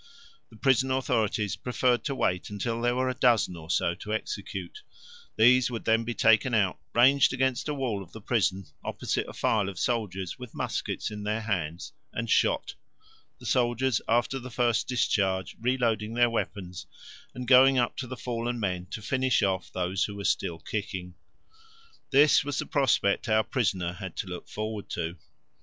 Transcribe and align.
The 0.49 0.55
prison 0.55 0.89
authorities 0.89 1.55
preferred 1.55 2.03
to 2.05 2.15
wait 2.15 2.49
until 2.49 2.81
there 2.81 2.95
were 2.95 3.07
a 3.07 3.13
dozen 3.13 3.55
or 3.55 3.69
so 3.69 3.93
to 3.93 4.11
execute; 4.15 4.81
these 5.35 5.69
would 5.69 5.85
then 5.85 6.03
be 6.05 6.15
taken 6.15 6.55
out, 6.55 6.79
ranged 6.95 7.33
against 7.33 7.69
a 7.69 7.73
wall 7.75 8.01
of 8.01 8.11
the 8.11 8.19
prison, 8.19 8.65
opposite 8.83 9.27
a 9.27 9.33
file 9.33 9.69
of 9.69 9.77
soldiers 9.77 10.39
with 10.39 10.55
muskets 10.55 11.11
in 11.11 11.21
their 11.23 11.41
hands, 11.41 11.93
and 12.13 12.31
shot, 12.31 12.73
the 13.37 13.45
soldiers 13.45 14.01
after 14.07 14.39
the 14.39 14.49
first 14.49 14.87
discharge 14.87 15.55
reloading 15.61 16.15
their 16.15 16.31
weapons 16.31 16.87
and 17.35 17.47
going 17.47 17.77
up 17.77 17.95
to 17.97 18.07
the 18.07 18.17
fallen 18.17 18.59
men 18.59 18.87
to 18.87 19.03
finish 19.03 19.43
off 19.43 19.71
those 19.71 20.05
who 20.05 20.15
were 20.15 20.23
still 20.25 20.57
kicking. 20.57 21.13
This 22.09 22.43
was 22.43 22.57
the 22.57 22.65
prospect 22.65 23.29
our 23.29 23.43
prisoner 23.43 23.93
had 23.93 24.15
to 24.15 24.27
look 24.27 24.49
forward 24.49 24.89
to. 24.93 25.17